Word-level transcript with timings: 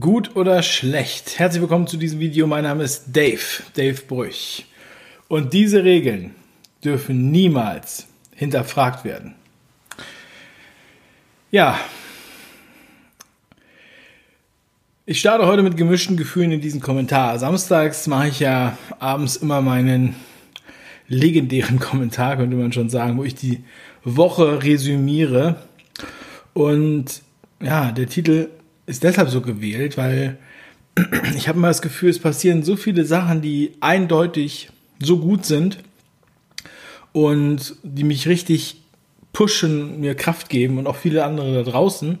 Gut 0.00 0.34
oder 0.34 0.62
schlecht? 0.62 1.38
Herzlich 1.38 1.60
willkommen 1.60 1.86
zu 1.86 1.96
diesem 1.96 2.18
Video. 2.18 2.48
Mein 2.48 2.64
Name 2.64 2.82
ist 2.82 3.04
Dave, 3.12 3.62
Dave 3.76 4.00
Brüch. 4.08 4.64
Und 5.28 5.52
diese 5.52 5.84
Regeln 5.84 6.34
dürfen 6.82 7.30
niemals 7.30 8.08
hinterfragt 8.34 9.04
werden. 9.04 9.36
Ja. 11.52 11.78
Ich 15.06 15.20
starte 15.20 15.46
heute 15.46 15.62
mit 15.62 15.76
gemischten 15.76 16.16
Gefühlen 16.16 16.50
in 16.50 16.60
diesen 16.60 16.80
Kommentar. 16.80 17.38
Samstags 17.38 18.08
mache 18.08 18.28
ich 18.28 18.40
ja 18.40 18.76
abends 18.98 19.36
immer 19.36 19.60
meinen 19.60 20.16
legendären 21.06 21.78
Kommentar, 21.78 22.36
könnte 22.36 22.56
man 22.56 22.72
schon 22.72 22.90
sagen, 22.90 23.16
wo 23.16 23.22
ich 23.22 23.36
die 23.36 23.62
Woche 24.02 24.64
resümiere. 24.64 25.56
Und 26.52 27.22
ja, 27.60 27.92
der 27.92 28.08
Titel 28.08 28.48
ist 28.86 29.02
deshalb 29.02 29.30
so 29.30 29.40
gewählt, 29.40 29.96
weil 29.96 30.38
ich 31.36 31.48
habe 31.48 31.58
immer 31.58 31.68
das 31.68 31.82
Gefühl, 31.82 32.10
es 32.10 32.18
passieren 32.18 32.62
so 32.62 32.76
viele 32.76 33.04
Sachen, 33.04 33.42
die 33.42 33.72
eindeutig 33.80 34.70
so 35.00 35.18
gut 35.18 35.44
sind 35.44 35.78
und 37.12 37.76
die 37.82 38.04
mich 38.04 38.28
richtig 38.28 38.80
pushen, 39.32 40.00
mir 40.00 40.14
Kraft 40.14 40.48
geben 40.48 40.78
und 40.78 40.86
auch 40.86 40.96
viele 40.96 41.24
andere 41.24 41.54
da 41.64 41.70
draußen. 41.70 42.18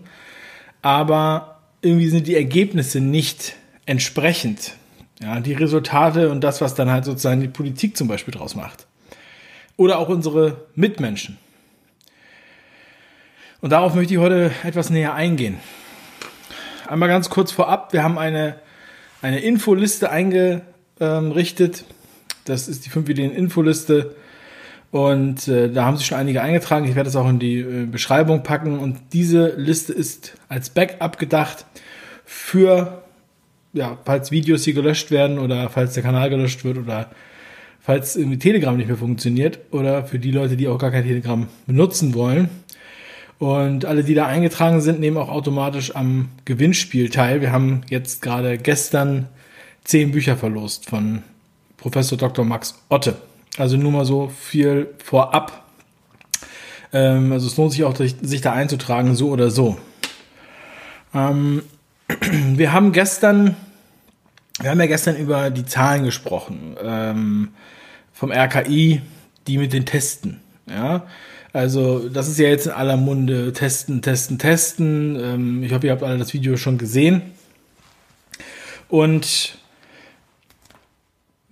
Aber 0.82 1.60
irgendwie 1.82 2.08
sind 2.08 2.26
die 2.26 2.34
Ergebnisse 2.34 3.00
nicht 3.00 3.56
entsprechend. 3.86 4.74
Ja, 5.22 5.38
die 5.40 5.52
Resultate 5.52 6.30
und 6.30 6.42
das, 6.42 6.60
was 6.60 6.74
dann 6.74 6.90
halt 6.90 7.04
sozusagen 7.04 7.40
die 7.40 7.48
Politik 7.48 7.96
zum 7.96 8.08
Beispiel 8.08 8.34
draus 8.34 8.56
macht. 8.56 8.86
Oder 9.76 9.98
auch 9.98 10.08
unsere 10.08 10.64
Mitmenschen. 10.74 11.38
Und 13.60 13.70
darauf 13.70 13.94
möchte 13.94 14.14
ich 14.14 14.20
heute 14.20 14.50
etwas 14.64 14.90
näher 14.90 15.14
eingehen 15.14 15.58
einmal 16.88 17.08
ganz 17.08 17.30
kurz 17.30 17.52
vorab, 17.52 17.92
wir 17.92 18.02
haben 18.02 18.18
eine, 18.18 18.56
eine 19.22 19.40
Infoliste 19.40 20.10
eingerichtet. 20.10 21.84
Das 22.44 22.68
ist 22.68 22.84
die 22.86 22.90
5 22.90 23.08
Ideen 23.08 23.32
Infoliste. 23.32 24.14
Und 24.90 25.48
äh, 25.48 25.70
da 25.70 25.86
haben 25.86 25.96
sich 25.96 26.06
schon 26.06 26.18
einige 26.18 26.40
eingetragen. 26.40 26.84
Ich 26.84 26.94
werde 26.94 27.08
das 27.08 27.16
auch 27.16 27.28
in 27.28 27.40
die 27.40 27.58
äh, 27.58 27.86
Beschreibung 27.86 28.44
packen. 28.44 28.78
Und 28.78 28.98
diese 29.12 29.48
Liste 29.56 29.92
ist 29.92 30.34
als 30.48 30.70
Backup 30.70 31.18
gedacht 31.18 31.66
für, 32.24 33.02
ja, 33.72 33.98
falls 34.04 34.30
Videos 34.30 34.62
hier 34.62 34.74
gelöscht 34.74 35.10
werden 35.10 35.40
oder 35.40 35.68
falls 35.68 35.94
der 35.94 36.04
Kanal 36.04 36.30
gelöscht 36.30 36.64
wird 36.64 36.78
oder 36.78 37.10
falls 37.80 38.14
irgendwie 38.14 38.38
Telegram 38.38 38.76
nicht 38.76 38.86
mehr 38.86 38.96
funktioniert 38.96 39.58
oder 39.72 40.04
für 40.04 40.18
die 40.18 40.30
Leute, 40.30 40.56
die 40.56 40.68
auch 40.68 40.78
gar 40.78 40.92
kein 40.92 41.04
Telegram 41.04 41.48
benutzen 41.66 42.14
wollen. 42.14 42.48
Und 43.38 43.84
alle, 43.84 44.04
die 44.04 44.14
da 44.14 44.26
eingetragen 44.26 44.80
sind, 44.80 45.00
nehmen 45.00 45.16
auch 45.16 45.28
automatisch 45.28 45.94
am 45.96 46.28
Gewinnspiel 46.44 47.10
teil. 47.10 47.40
Wir 47.40 47.52
haben 47.52 47.82
jetzt 47.90 48.22
gerade 48.22 48.58
gestern 48.58 49.28
zehn 49.84 50.12
Bücher 50.12 50.36
verlost 50.36 50.88
von 50.88 51.22
Professor 51.76 52.16
Dr. 52.16 52.44
Max 52.44 52.82
Otte. 52.88 53.16
Also 53.58 53.76
nur 53.76 53.92
mal 53.92 54.04
so 54.04 54.28
viel 54.28 54.88
vorab. 55.02 55.64
Ähm, 56.92 57.32
also 57.32 57.46
es 57.46 57.56
lohnt 57.56 57.72
sich 57.72 57.84
auch, 57.84 57.94
sich 57.96 58.40
da 58.40 58.52
einzutragen, 58.52 59.14
so 59.14 59.28
oder 59.30 59.50
so. 59.50 59.78
Ähm, 61.12 61.62
wir 62.30 62.72
haben 62.72 62.92
gestern, 62.92 63.56
wir 64.60 64.70
haben 64.70 64.80
ja 64.80 64.86
gestern 64.86 65.16
über 65.16 65.50
die 65.50 65.66
Zahlen 65.66 66.04
gesprochen 66.04 66.76
ähm, 66.82 67.48
vom 68.12 68.32
RKI, 68.32 69.02
die 69.46 69.58
mit 69.58 69.72
den 69.72 69.86
Testen. 69.86 70.40
Ja, 70.66 71.06
also 71.54 72.08
das 72.08 72.26
ist 72.26 72.40
ja 72.40 72.48
jetzt 72.48 72.66
in 72.66 72.72
aller 72.72 72.96
Munde 72.96 73.52
testen, 73.52 74.02
testen, 74.02 74.40
testen. 74.40 75.16
Ähm, 75.20 75.62
ich 75.62 75.72
hoffe, 75.72 75.86
ihr 75.86 75.92
habt 75.92 76.02
alle 76.02 76.18
das 76.18 76.34
Video 76.34 76.56
schon 76.56 76.78
gesehen. 76.78 77.22
Und 78.88 79.56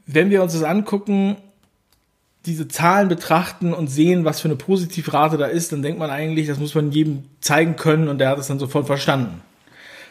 wenn 0.06 0.28
wir 0.28 0.42
uns 0.42 0.54
das 0.54 0.64
angucken, 0.64 1.36
diese 2.46 2.66
Zahlen 2.66 3.06
betrachten 3.06 3.72
und 3.72 3.86
sehen, 3.86 4.24
was 4.24 4.40
für 4.40 4.48
eine 4.48 4.56
Positivrate 4.56 5.36
da 5.36 5.46
ist, 5.46 5.70
dann 5.70 5.82
denkt 5.82 6.00
man 6.00 6.10
eigentlich, 6.10 6.48
das 6.48 6.58
muss 6.58 6.74
man 6.74 6.90
jedem 6.90 7.22
zeigen 7.40 7.76
können 7.76 8.08
und 8.08 8.18
der 8.18 8.30
hat 8.30 8.38
es 8.40 8.48
dann 8.48 8.58
sofort 8.58 8.88
verstanden. 8.88 9.40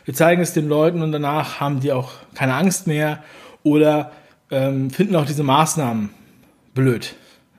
Wir 0.05 0.13
zeigen 0.13 0.41
es 0.41 0.53
den 0.53 0.69
Leuten 0.69 1.01
und 1.01 1.11
danach 1.11 1.59
haben 1.59 1.81
die 1.81 1.91
auch 1.91 2.13
keine 2.33 2.53
Angst 2.53 2.87
mehr 2.87 3.21
oder 3.63 4.13
ähm, 4.51 4.89
finden 4.89 5.17
auch 5.17 5.25
diese 5.25 5.43
Maßnahmen 5.43 6.11
blöd. 6.73 7.13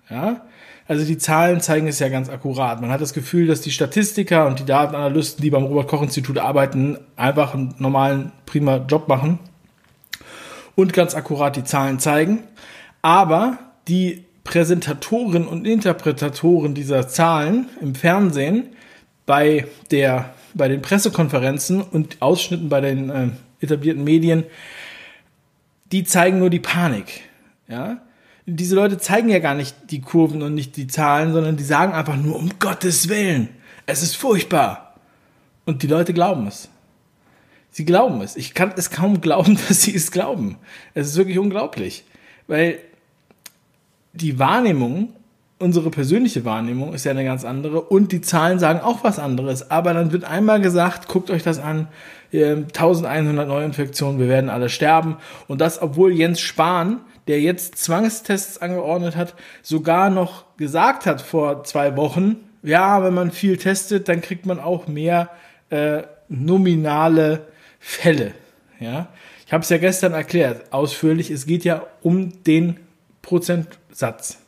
Ja? 0.08 0.46
Also 0.92 1.06
die 1.06 1.16
Zahlen 1.16 1.62
zeigen 1.62 1.88
es 1.88 2.00
ja 2.00 2.10
ganz 2.10 2.28
akkurat. 2.28 2.82
Man 2.82 2.90
hat 2.90 3.00
das 3.00 3.14
Gefühl, 3.14 3.46
dass 3.46 3.62
die 3.62 3.70
Statistiker 3.70 4.46
und 4.46 4.58
die 4.58 4.66
Datenanalysten, 4.66 5.42
die 5.42 5.48
beim 5.48 5.64
Robert-Koch-Institut 5.64 6.36
arbeiten, 6.36 6.98
einfach 7.16 7.54
einen 7.54 7.74
normalen, 7.78 8.30
prima 8.44 8.76
Job 8.76 9.08
machen 9.08 9.38
und 10.74 10.92
ganz 10.92 11.14
akkurat 11.14 11.56
die 11.56 11.64
Zahlen 11.64 11.98
zeigen. 11.98 12.40
Aber 13.00 13.56
die 13.88 14.26
Präsentatoren 14.44 15.48
und 15.48 15.66
Interpretatoren 15.66 16.74
dieser 16.74 17.08
Zahlen 17.08 17.70
im 17.80 17.94
Fernsehen 17.94 18.66
bei 19.24 19.66
der 19.90 20.34
bei 20.52 20.68
den 20.68 20.82
Pressekonferenzen 20.82 21.80
und 21.80 22.20
Ausschnitten 22.20 22.68
bei 22.68 22.82
den 22.82 23.08
äh, 23.08 23.28
etablierten 23.62 24.04
Medien, 24.04 24.44
die 25.90 26.04
zeigen 26.04 26.38
nur 26.38 26.50
die 26.50 26.60
Panik. 26.60 27.22
Ja? 27.66 28.02
Diese 28.46 28.74
Leute 28.74 28.98
zeigen 28.98 29.28
ja 29.28 29.38
gar 29.38 29.54
nicht 29.54 29.74
die 29.90 30.00
Kurven 30.00 30.42
und 30.42 30.54
nicht 30.54 30.76
die 30.76 30.86
Zahlen, 30.86 31.32
sondern 31.32 31.56
die 31.56 31.64
sagen 31.64 31.92
einfach 31.92 32.16
nur, 32.16 32.36
um 32.36 32.50
Gottes 32.58 33.08
Willen, 33.08 33.48
es 33.86 34.02
ist 34.02 34.16
furchtbar. 34.16 34.96
Und 35.64 35.82
die 35.82 35.86
Leute 35.86 36.12
glauben 36.12 36.46
es. 36.46 36.68
Sie 37.70 37.84
glauben 37.84 38.20
es. 38.20 38.36
Ich 38.36 38.54
kann 38.54 38.72
es 38.76 38.90
kaum 38.90 39.20
glauben, 39.20 39.58
dass 39.68 39.82
sie 39.82 39.94
es 39.94 40.10
glauben. 40.10 40.56
Es 40.94 41.08
ist 41.08 41.16
wirklich 41.16 41.38
unglaublich. 41.38 42.04
Weil 42.48 42.78
die 44.12 44.38
Wahrnehmung, 44.38 45.10
unsere 45.58 45.90
persönliche 45.90 46.44
Wahrnehmung 46.44 46.92
ist 46.92 47.04
ja 47.04 47.12
eine 47.12 47.24
ganz 47.24 47.44
andere 47.44 47.80
und 47.80 48.10
die 48.10 48.20
Zahlen 48.20 48.58
sagen 48.58 48.80
auch 48.80 49.04
was 49.04 49.20
anderes. 49.20 49.70
Aber 49.70 49.94
dann 49.94 50.10
wird 50.12 50.24
einmal 50.24 50.60
gesagt, 50.60 51.08
guckt 51.08 51.30
euch 51.30 51.44
das 51.44 51.60
an, 51.60 51.88
1100 52.32 53.46
Neuinfektionen, 53.46 54.18
wir 54.18 54.28
werden 54.28 54.50
alle 54.50 54.68
sterben. 54.68 55.16
Und 55.48 55.60
das, 55.60 55.80
obwohl 55.80 56.12
Jens 56.12 56.40
Spahn 56.40 57.00
der 57.28 57.40
jetzt 57.40 57.76
Zwangstests 57.76 58.58
angeordnet 58.58 59.16
hat, 59.16 59.34
sogar 59.62 60.10
noch 60.10 60.44
gesagt 60.56 61.06
hat 61.06 61.20
vor 61.20 61.64
zwei 61.64 61.96
Wochen, 61.96 62.36
ja, 62.62 63.02
wenn 63.02 63.14
man 63.14 63.30
viel 63.30 63.56
testet, 63.56 64.08
dann 64.08 64.20
kriegt 64.20 64.46
man 64.46 64.60
auch 64.60 64.86
mehr 64.86 65.30
äh, 65.70 66.02
nominale 66.28 67.46
Fälle. 67.80 68.32
Ja, 68.78 69.08
ich 69.46 69.52
habe 69.52 69.62
es 69.62 69.68
ja 69.68 69.78
gestern 69.78 70.12
erklärt, 70.12 70.72
ausführlich. 70.72 71.30
Es 71.30 71.46
geht 71.46 71.64
ja 71.64 71.86
um 72.02 72.42
den 72.44 72.78
Prozentsatz 73.20 74.38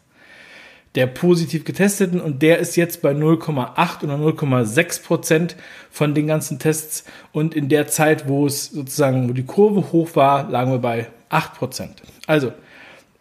der 0.94 1.08
positiv 1.08 1.64
getesteten 1.64 2.20
und 2.20 2.42
der 2.42 2.58
ist 2.58 2.76
jetzt 2.76 3.02
bei 3.02 3.10
0,8 3.10 4.04
oder 4.04 4.14
0,6 4.14 5.02
Prozent 5.02 5.56
von 5.90 6.14
den 6.14 6.28
ganzen 6.28 6.58
Tests 6.58 7.04
und 7.32 7.54
in 7.54 7.68
der 7.68 7.88
Zeit, 7.88 8.28
wo 8.28 8.46
es 8.46 8.66
sozusagen, 8.66 9.28
wo 9.28 9.32
die 9.32 9.44
Kurve 9.44 9.90
hoch 9.92 10.14
war, 10.14 10.48
lagen 10.48 10.70
wir 10.70 10.78
bei 10.78 11.08
8 11.30 11.54
Prozent. 11.54 12.02
Also 12.26 12.52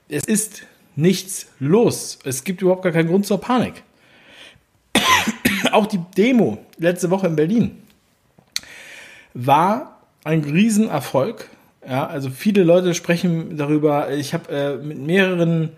es 0.10 0.26
ist 0.26 0.64
nichts 0.96 1.48
los. 1.60 2.20
Es 2.24 2.44
gibt 2.44 2.62
überhaupt 2.62 2.84
gar 2.84 2.92
keinen 2.92 3.08
Grund 3.08 3.26
zur 3.26 3.40
Panik. 3.40 3.84
Auch 5.72 5.88
die 5.88 6.00
Demo 6.18 6.60
letzte 6.78 7.10
Woche 7.10 7.28
in 7.28 7.36
Berlin 7.36 7.72
war 9.34 10.00
ein 10.24 10.44
Riesenerfolg. 10.44 11.50
Ja, 11.88 12.08
also 12.08 12.30
viele 12.30 12.64
Leute 12.64 12.94
sprechen 12.94 13.58
darüber. 13.58 14.12
Ich 14.12 14.34
habe 14.34 14.52
äh, 14.52 14.78
mit 14.78 15.00
mehreren, 15.00 15.70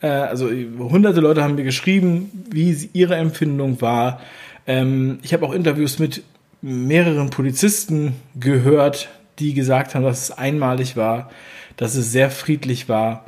äh, 0.00 0.06
also 0.06 0.48
hunderte 0.48 1.20
Leute 1.20 1.42
haben 1.42 1.56
mir 1.56 1.64
geschrieben, 1.64 2.30
wie 2.50 2.88
ihre 2.92 3.16
Empfindung 3.16 3.80
war. 3.80 4.20
Ähm, 4.66 5.18
ich 5.22 5.34
habe 5.34 5.44
auch 5.44 5.52
Interviews 5.52 5.98
mit 5.98 6.22
mehreren 6.62 7.30
Polizisten 7.30 8.14
gehört, 8.38 9.08
die 9.40 9.52
gesagt 9.52 9.94
haben, 9.94 10.04
dass 10.04 10.22
es 10.22 10.30
einmalig 10.30 10.96
war, 10.96 11.30
dass 11.76 11.96
es 11.96 12.12
sehr 12.12 12.30
friedlich 12.30 12.88
war, 12.88 13.24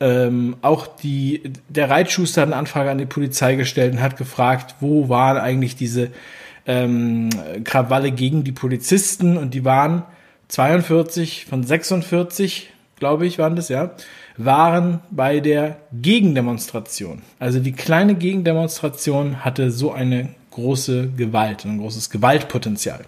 ähm, 0.00 0.56
auch 0.62 0.86
die, 0.86 1.52
der 1.68 1.90
Reitschuster 1.90 2.42
hat 2.42 2.48
eine 2.48 2.56
Anfrage 2.56 2.90
an 2.90 2.98
die 2.98 3.06
Polizei 3.06 3.54
gestellt 3.54 3.94
und 3.94 4.02
hat 4.02 4.16
gefragt, 4.16 4.76
wo 4.80 5.08
waren 5.08 5.38
eigentlich 5.38 5.76
diese 5.76 6.10
ähm, 6.66 7.30
Krawalle 7.64 8.10
gegen 8.10 8.44
die 8.44 8.52
Polizisten 8.52 9.36
und 9.36 9.54
die 9.54 9.64
waren 9.64 10.04
42 10.48 11.46
von 11.46 11.64
46, 11.64 12.70
glaube 12.98 13.26
ich, 13.26 13.38
waren 13.38 13.56
das, 13.56 13.68
ja, 13.68 13.92
waren 14.36 15.00
bei 15.10 15.40
der 15.40 15.78
Gegendemonstration. 15.92 17.22
Also 17.38 17.58
die 17.58 17.72
kleine 17.72 18.14
Gegendemonstration 18.14 19.44
hatte 19.44 19.70
so 19.70 19.92
eine 19.92 20.28
große 20.50 21.10
Gewalt, 21.16 21.64
ein 21.64 21.78
großes 21.78 22.10
Gewaltpotenzial. 22.10 23.04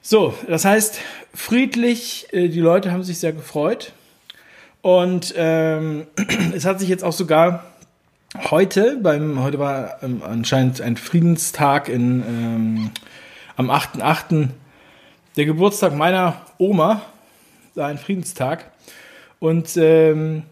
So, 0.00 0.34
das 0.48 0.64
heißt, 0.64 0.98
friedlich, 1.34 2.26
äh, 2.32 2.48
die 2.48 2.60
Leute 2.60 2.92
haben 2.92 3.04
sich 3.04 3.18
sehr 3.18 3.32
gefreut. 3.32 3.92
Und 4.82 5.32
ähm, 5.36 6.08
es 6.54 6.64
hat 6.64 6.80
sich 6.80 6.88
jetzt 6.88 7.04
auch 7.04 7.12
sogar 7.12 7.64
heute, 8.50 8.98
beim, 9.00 9.42
heute 9.42 9.58
war 9.58 10.02
ähm, 10.02 10.22
anscheinend 10.24 10.80
ein 10.80 10.96
Friedenstag 10.96 11.88
in, 11.88 12.22
ähm, 12.22 12.90
am 13.56 13.70
8.8., 13.70 14.48
der 15.36 15.46
Geburtstag 15.46 15.94
meiner 15.94 16.42
Oma, 16.58 17.00
war 17.74 17.88
ein 17.88 17.96
Friedenstag. 17.96 18.70
Und 19.38 19.76
ähm, 19.76 20.42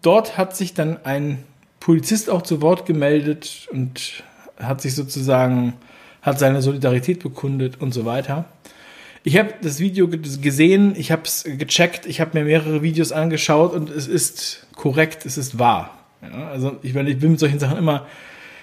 dort 0.00 0.38
hat 0.38 0.56
sich 0.56 0.72
dann 0.72 0.98
ein 1.04 1.44
Polizist 1.78 2.30
auch 2.30 2.42
zu 2.42 2.62
Wort 2.62 2.86
gemeldet 2.86 3.68
und 3.70 4.22
hat 4.58 4.80
sich 4.80 4.94
sozusagen, 4.94 5.74
hat 6.22 6.38
seine 6.38 6.62
Solidarität 6.62 7.22
bekundet 7.22 7.80
und 7.80 7.92
so 7.92 8.06
weiter. 8.06 8.46
Ich 9.26 9.38
habe 9.38 9.54
das 9.62 9.80
Video 9.80 10.06
gesehen, 10.06 10.92
ich 10.98 11.10
habe 11.10 11.22
es 11.24 11.44
gecheckt, 11.44 12.04
ich 12.04 12.20
habe 12.20 12.38
mir 12.38 12.44
mehrere 12.44 12.82
Videos 12.82 13.10
angeschaut 13.10 13.72
und 13.72 13.88
es 13.88 14.06
ist 14.06 14.66
korrekt, 14.76 15.24
es 15.24 15.38
ist 15.38 15.58
wahr. 15.58 15.96
Ja, 16.20 16.48
also 16.48 16.76
ich, 16.82 16.94
ich 16.94 17.18
bin 17.18 17.30
mit 17.30 17.40
solchen 17.40 17.58
Sachen 17.58 17.78
immer, 17.78 18.06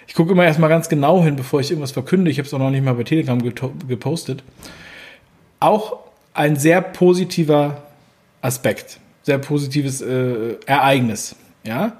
ich 0.05 0.13
gucke 0.13 0.33
immer 0.33 0.45
erstmal 0.45 0.69
ganz 0.69 0.87
genau 0.87 1.23
hin, 1.23 1.35
bevor 1.35 1.61
ich 1.61 1.71
irgendwas 1.71 1.91
verkünde. 1.91 2.29
Ich 2.29 2.37
habe 2.37 2.45
es 2.45 2.53
auch 2.53 2.59
noch 2.59 2.69
nicht 2.69 2.85
mal 2.85 2.93
bei 2.93 3.03
Telegram 3.03 3.41
gepostet. 3.41 4.43
Auch 5.59 5.97
ein 6.35 6.55
sehr 6.57 6.81
positiver 6.81 7.81
Aspekt, 8.43 8.99
sehr 9.23 9.39
positives 9.39 10.01
äh, 10.01 10.57
Ereignis. 10.67 11.35
Ja, 11.63 11.97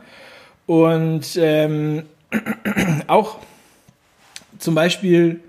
und 0.68 1.26
ähm, 1.36 2.04
auch 3.08 3.40
zum 4.60 4.76
Beispiel 4.76 5.40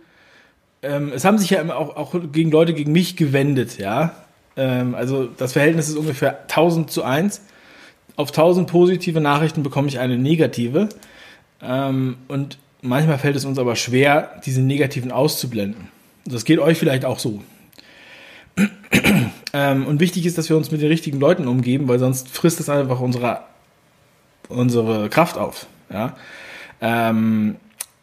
ähm, 0.82 1.12
es 1.14 1.24
haben 1.24 1.38
sich 1.38 1.50
ja 1.50 1.62
auch, 1.74 1.96
auch 1.96 2.14
gegen 2.32 2.50
Leute 2.50 2.74
gegen 2.74 2.92
mich 2.92 3.16
gewendet, 3.16 3.78
ja. 3.78 4.14
Ähm, 4.56 4.94
also 4.94 5.26
das 5.26 5.52
Verhältnis 5.52 5.88
ist 5.88 5.96
ungefähr 5.96 6.40
1000 6.42 6.90
zu 6.90 7.04
1. 7.04 7.42
Auf 8.16 8.28
1000 8.28 8.68
positive 8.68 9.20
Nachrichten 9.20 9.62
bekomme 9.62 9.88
ich 9.88 9.98
eine 9.98 10.18
negative. 10.18 10.88
Ähm, 11.62 12.16
und 12.28 12.58
manchmal 12.82 13.18
fällt 13.18 13.36
es 13.36 13.44
uns 13.44 13.58
aber 13.58 13.76
schwer, 13.76 14.40
diese 14.44 14.60
negativen 14.60 15.12
auszublenden. 15.12 15.88
Das 16.24 16.44
geht 16.44 16.58
euch 16.58 16.78
vielleicht 16.78 17.04
auch 17.04 17.18
so. 17.18 17.42
Ähm, 19.54 19.86
und 19.86 20.00
wichtig 20.00 20.24
ist, 20.24 20.38
dass 20.38 20.48
wir 20.48 20.56
uns 20.56 20.70
mit 20.70 20.80
den 20.80 20.88
richtigen 20.88 21.20
Leuten 21.20 21.46
umgeben, 21.46 21.86
weil 21.86 21.98
sonst 21.98 22.30
frisst 22.30 22.58
es 22.58 22.70
einfach 22.70 23.00
unsere, 23.00 23.40
unsere 24.48 25.10
Kraft 25.10 25.36
auf. 25.36 25.66
Ja? 25.92 26.16
Ähm, 26.80 27.56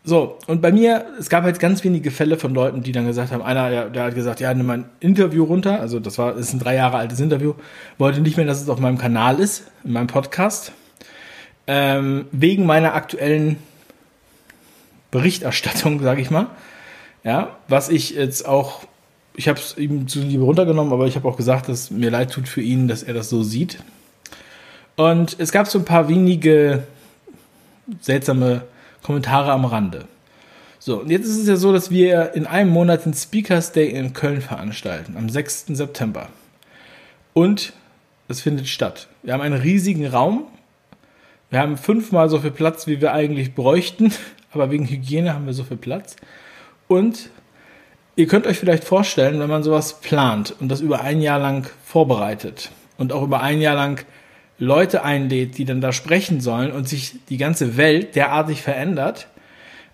so, 0.09 0.38
und 0.47 0.61
bei 0.61 0.71
mir, 0.71 1.06
es 1.19 1.29
gab 1.29 1.44
halt 1.44 1.59
ganz 1.59 1.83
wenige 1.83 2.09
Fälle 2.09 2.38
von 2.38 2.53
Leuten, 2.53 2.81
die 2.83 2.91
dann 2.91 3.06
gesagt 3.06 3.31
haben, 3.31 3.44
einer, 3.44 3.69
der, 3.69 3.89
der 3.89 4.03
hat 4.06 4.15
gesagt, 4.15 4.39
ja, 4.39 4.51
nimm 4.53 4.65
mal 4.65 4.79
ein 4.79 4.85
Interview 5.00 5.44
runter, 5.44 5.79
also 5.79 6.00
das 6.00 6.17
war, 6.17 6.35
ist 6.35 6.51
ein 6.51 6.59
drei 6.59 6.75
Jahre 6.75 6.97
altes 6.97 7.19
Interview, 7.19 7.53
wollte 8.00 8.19
nicht 8.19 8.35
mehr, 8.35 8.47
dass 8.47 8.61
es 8.61 8.69
auf 8.69 8.79
meinem 8.79 8.97
Kanal 8.97 9.39
ist, 9.39 9.69
in 9.83 9.94
meinem 9.94 10.07
Podcast, 10.07 10.71
ähm, 11.67 12.25
wegen 12.31 12.65
meiner 12.65 12.95
aktuellen 12.95 13.57
Berichterstattung, 15.11 16.00
sage 16.03 16.21
ich 16.21 16.31
mal, 16.31 16.47
ja, 17.23 17.56
was 17.67 17.89
ich 17.89 18.09
jetzt 18.09 18.47
auch, 18.47 18.81
ich 19.35 19.47
habe 19.47 19.59
es 19.59 19.77
ihm 19.77 20.07
zu 20.07 20.21
Liebe 20.21 20.44
runtergenommen, 20.44 20.91
aber 20.91 21.06
ich 21.06 21.15
habe 21.15 21.27
auch 21.27 21.38
gesagt, 21.38 21.69
dass 21.69 21.91
mir 21.91 22.09
leid 22.09 22.31
tut 22.31 22.47
für 22.47 22.61
ihn, 22.61 22.88
dass 22.88 23.03
er 23.03 23.13
das 23.13 23.29
so 23.29 23.44
sieht. 23.44 23.77
Und 24.95 25.35
es 25.39 25.51
gab 25.51 25.67
so 25.67 25.77
ein 25.79 25.85
paar 25.85 26.09
wenige 26.09 26.83
seltsame 28.01 28.63
Kommentare 29.04 29.51
am 29.51 29.66
Rande. 29.66 30.06
So, 30.81 31.01
und 31.01 31.10
jetzt 31.10 31.28
ist 31.28 31.38
es 31.38 31.48
ja 31.48 31.57
so, 31.57 31.74
dass 31.74 31.92
wir 31.92 32.34
in 32.36 32.46
einem 32.46 32.69
Monat 32.69 33.06
den 33.06 33.13
Speakers 33.13 33.74
Day 33.74 33.90
in 33.90 34.13
Köln 34.13 34.42
veranstalten, 34.42 35.18
am 35.18 35.28
6. 35.28 35.68
September. 35.68 36.30
Und 37.34 37.74
es 38.30 38.42
findet 38.42 38.68
statt. 38.68 39.07
Wir 39.24 39.34
haben 39.34 39.42
einen 39.42 39.60
riesigen 39.60 40.07
Raum. 40.07 40.48
Wir 41.50 41.60
haben 41.60 41.78
fünfmal 41.78 42.30
so 42.30 42.40
viel 42.40 42.51
Platz, 42.51 42.88
wie 42.88 43.01
wir 43.01 43.12
eigentlich 43.12 43.56
bräuchten, 43.56 44.13
aber 44.51 44.72
wegen 44.72 44.88
Hygiene 44.88 45.34
haben 45.34 45.48
wir 45.48 45.54
so 45.54 45.63
viel 45.63 45.78
Platz. 45.78 46.16
Und 46.88 47.30
ihr 48.16 48.28
könnt 48.28 48.48
euch 48.48 48.57
vielleicht 48.57 48.84
vorstellen, 48.84 49.40
wenn 49.40 49.50
man 49.50 49.63
sowas 49.63 50.00
plant 50.00 50.56
und 50.60 50.69
das 50.69 50.80
über 50.80 51.02
ein 51.02 51.22
Jahr 51.22 51.40
lang 51.40 51.69
vorbereitet 51.84 52.72
und 52.98 53.12
auch 53.12 53.24
über 53.24 53.42
ein 53.42 53.60
Jahr 53.60 53.75
lang 53.75 54.06
Leute 54.59 55.03
einlädt, 55.03 55.57
die 55.57 55.65
dann 55.65 55.81
da 55.81 55.91
sprechen 55.94 56.41
sollen 56.41 56.71
und 56.71 56.88
sich 56.88 57.15
die 57.29 57.38
ganze 57.38 57.77
Welt 57.77 58.15
derartig 58.15 58.61
verändert, 58.61 59.27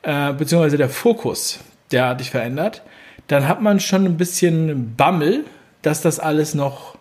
äh, 0.01 0.33
beziehungsweise 0.33 0.77
der 0.77 0.89
Fokus 0.89 1.59
derartig 1.91 2.31
verändert, 2.31 2.81
dann 3.27 3.47
hat 3.47 3.61
man 3.61 3.79
schon 3.79 4.05
ein 4.05 4.17
bisschen 4.17 4.95
Bammel, 4.95 5.45
dass 5.81 6.01
das 6.01 6.19
alles 6.19 6.55
noch 6.55 6.97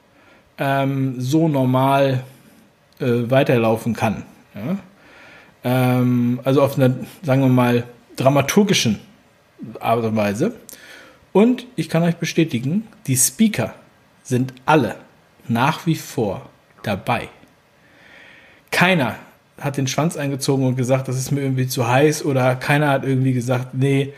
ähm, 0.58 1.14
so 1.18 1.48
normal 1.48 2.22
äh, 3.00 3.30
weiterlaufen 3.30 3.94
kann. 3.94 4.24
Ja? 4.54 4.78
Ähm, 5.64 6.40
also 6.44 6.62
auf 6.62 6.76
einer, 6.76 6.94
sagen 7.22 7.42
wir 7.42 7.48
mal, 7.48 7.84
dramaturgischen 8.16 9.00
Art 9.80 10.04
und 10.04 10.16
Weise. 10.16 10.54
Und 11.32 11.66
ich 11.76 11.88
kann 11.88 12.02
euch 12.02 12.16
bestätigen, 12.16 12.86
die 13.06 13.16
Speaker 13.16 13.74
sind 14.22 14.52
alle 14.66 14.96
nach 15.48 15.86
wie 15.86 15.96
vor 15.96 16.48
dabei. 16.82 17.28
Keiner 18.74 19.14
hat 19.60 19.76
den 19.76 19.86
Schwanz 19.86 20.16
eingezogen 20.16 20.66
und 20.66 20.74
gesagt, 20.74 21.06
das 21.06 21.16
ist 21.16 21.30
mir 21.30 21.42
irgendwie 21.42 21.68
zu 21.68 21.86
heiß 21.86 22.24
oder 22.24 22.56
keiner 22.56 22.88
hat 22.88 23.04
irgendwie 23.04 23.32
gesagt, 23.32 23.68
nee, 23.72 24.12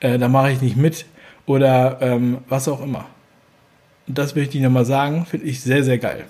äh, 0.00 0.18
da 0.18 0.28
mache 0.28 0.52
ich 0.52 0.60
nicht 0.60 0.76
mit 0.76 1.06
oder 1.46 1.96
ähm, 2.02 2.38
was 2.46 2.68
auch 2.68 2.82
immer. 2.82 3.06
Und 4.06 4.18
das 4.18 4.34
möchte 4.34 4.58
ich 4.58 4.62
nochmal 4.62 4.84
sagen, 4.84 5.24
finde 5.24 5.46
ich 5.46 5.62
sehr, 5.62 5.82
sehr 5.82 5.96
geil. 5.96 6.26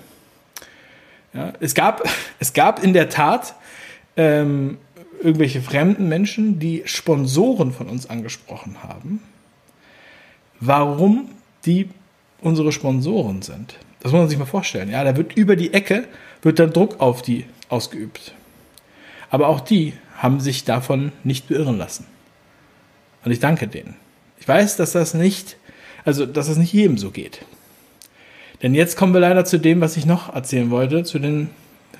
Ja, 1.33 1.51
es, 1.59 1.75
gab, 1.75 2.03
es 2.39 2.53
gab 2.53 2.81
in 2.81 2.93
der 2.93 3.09
Tat 3.09 3.53
ähm, 4.15 4.77
irgendwelche 5.21 5.61
fremden 5.61 6.07
Menschen, 6.07 6.59
die 6.59 6.83
Sponsoren 6.85 7.73
von 7.73 7.89
uns 7.89 8.09
angesprochen 8.09 8.81
haben, 8.81 9.21
warum 10.61 11.31
die 11.65 11.89
unsere 12.39 12.71
Sponsoren 12.71 13.41
sind. 13.41 13.77
Das 13.99 14.13
muss 14.13 14.21
man 14.21 14.29
sich 14.29 14.39
mal 14.39 14.45
vorstellen. 14.45 14.89
Ja, 14.89 15.03
da 15.03 15.17
wird 15.17 15.35
über 15.35 15.57
die 15.57 15.73
Ecke 15.73 16.05
wird 16.43 16.59
dann 16.59 16.71
Druck 16.71 16.99
auf 16.99 17.21
die 17.21 17.45
ausgeübt. 17.73 18.33
Aber 19.29 19.47
auch 19.47 19.59
die 19.59 19.93
haben 20.17 20.39
sich 20.39 20.63
davon 20.63 21.11
nicht 21.23 21.49
beirren 21.49 21.77
lassen. 21.77 22.05
Und 23.25 23.31
ich 23.31 23.39
danke 23.39 23.67
denen. 23.67 23.95
Ich 24.39 24.47
weiß, 24.47 24.77
dass 24.77 24.91
das 24.91 25.13
nicht, 25.13 25.57
also 26.05 26.25
dass 26.25 26.47
das 26.47 26.57
nicht 26.57 26.71
jedem 26.71 26.97
so 26.97 27.11
geht. 27.11 27.45
Denn 28.61 28.75
jetzt 28.75 28.95
kommen 28.95 29.13
wir 29.13 29.19
leider 29.19 29.43
zu 29.43 29.57
dem, 29.57 29.81
was 29.81 29.97
ich 29.97 30.05
noch 30.05 30.33
erzählen 30.33 30.69
wollte, 30.69 31.03
zu 31.03 31.19
den 31.19 31.49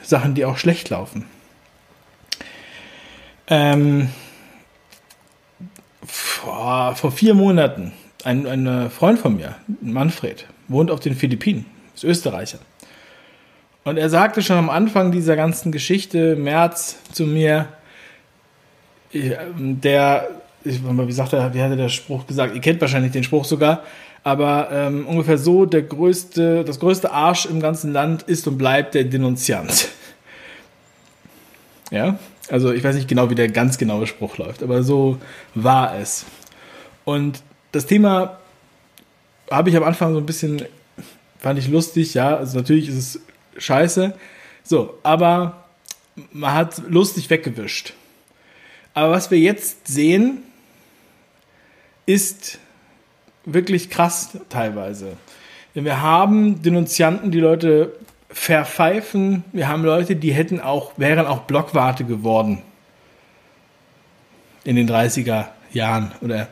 Sachen, 0.02 0.36
die 0.36 0.46
auch 0.46 0.58
schlecht 0.58 0.90
laufen. 0.90 1.26
Ähm, 3.48 4.10
vor, 6.06 6.96
vor 6.96 7.12
vier 7.12 7.34
Monaten, 7.34 7.94
ein, 8.24 8.46
ein 8.46 8.90
Freund 8.90 9.20
von 9.20 9.36
mir, 9.36 9.56
Manfred, 9.82 10.48
wohnt 10.68 10.92
auf 10.92 11.00
den 11.00 11.16
Philippinen, 11.16 11.66
ist 11.96 12.04
Österreicher. 12.04 12.60
Und 13.84 13.98
er 13.98 14.10
sagte 14.10 14.42
schon 14.42 14.58
am 14.58 14.70
Anfang 14.70 15.12
dieser 15.12 15.36
ganzen 15.36 15.72
Geschichte, 15.72 16.36
März, 16.36 16.98
zu 17.12 17.26
mir, 17.26 17.68
der, 19.14 20.30
wie 20.64 21.12
sagt 21.12 21.34
er, 21.34 21.54
wie 21.54 21.62
hat 21.62 21.70
er 21.72 21.76
der 21.76 21.90
Spruch 21.90 22.26
gesagt? 22.26 22.56
Ihr 22.56 22.62
kennt 22.62 22.80
wahrscheinlich 22.80 23.12
den 23.12 23.24
Spruch 23.24 23.46
sogar, 23.46 23.84
aber 24.24 24.70
ähm, 24.72 25.06
ungefähr 25.06 25.38
so, 25.38 25.66
der 25.66 25.82
größte, 25.82 26.64
das 26.64 26.80
größte 26.80 27.12
Arsch 27.12 27.46
im 27.46 27.60
ganzen 27.60 27.92
Land 27.92 28.24
ist 28.24 28.48
und 28.48 28.58
bleibt 28.58 28.96
der 28.96 29.04
Denunziant. 29.06 29.90
Ja, 31.92 32.18
also 32.50 32.74
ich 32.74 32.84
weiß 32.84 32.96
nicht 32.96 33.08
genau, 33.08 33.30
wie 33.30 33.36
der 33.36 33.50
ganz 33.50 33.78
genaue 33.78 34.08
Spruch 34.08 34.40
läuft, 34.40 34.64
aber 34.64 34.82
so 34.82 35.20
war 35.54 35.96
es. 36.00 36.26
Und 37.06 37.44
das 37.72 37.86
Thema 37.86 38.40
habe 39.52 39.70
ich 39.70 39.78
am 39.78 39.84
Anfang 39.84 40.14
so 40.14 40.20
ein 40.20 40.26
bisschen, 40.26 40.64
fand 41.38 41.60
ich 41.60 41.68
lustig, 41.68 42.16
ja, 42.16 42.36
also 42.36 42.58
natürlich 42.58 42.90
ist 42.90 42.96
es 42.96 43.22
scheiße. 43.58 44.14
So, 44.64 44.98
aber 45.04 45.66
man 46.32 46.54
hat 46.54 46.82
lustig 46.90 47.30
weggewischt. 47.30 47.94
Aber 48.94 49.12
was 49.12 49.32
wir 49.32 49.40
jetzt 49.40 49.88
sehen, 49.88 50.44
ist 52.06 52.60
wirklich 53.46 53.90
krass 53.90 54.38
teilweise. 54.50 55.18
Denn 55.76 55.86
wir 55.86 56.02
haben 56.02 56.62
Denunzianten, 56.62 57.32
die 57.32 57.40
Leute 57.40 57.94
verpfeifen. 58.30 59.44
Wir 59.52 59.68
haben 59.68 59.84
Leute, 59.84 60.16
die 60.16 60.34
hätten 60.34 60.60
auch, 60.60 60.94
wären 60.98 61.26
auch 61.26 61.42
Blockwarte 61.42 62.04
geworden. 62.04 62.62
In 64.64 64.76
den 64.76 64.90
30er 64.90 65.48
Jahren 65.72 66.12
oder, 66.22 66.48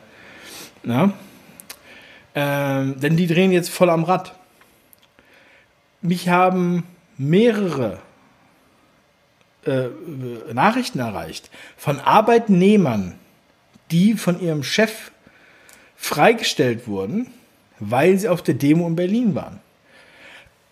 na? 0.82 1.12
Ähm, 2.34 2.98
denn 3.00 3.16
die 3.16 3.26
drehen 3.26 3.52
jetzt 3.52 3.70
voll 3.70 3.90
am 3.90 4.04
Rad. 4.04 4.34
Mich 6.02 6.28
haben 6.28 6.84
mehrere 7.16 8.00
äh, 9.64 9.86
Nachrichten 10.52 10.98
erreicht 10.98 11.50
von 11.76 12.00
Arbeitnehmern, 12.00 13.14
die 13.92 14.14
von 14.14 14.40
ihrem 14.40 14.64
Chef 14.64 15.12
freigestellt 15.96 16.88
wurden, 16.88 17.28
weil 17.78 18.18
sie 18.18 18.28
auf 18.28 18.42
der 18.42 18.54
Demo 18.54 18.88
in 18.88 18.96
Berlin 18.96 19.34
waren. 19.36 19.60